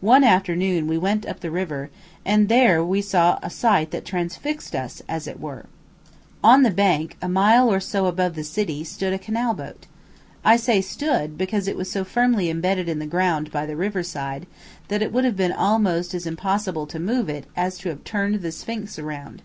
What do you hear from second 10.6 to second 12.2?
stood, because it was so